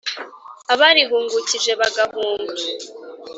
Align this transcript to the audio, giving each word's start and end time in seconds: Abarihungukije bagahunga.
Abarihungukije 0.73 1.71
bagahunga. 1.79 2.61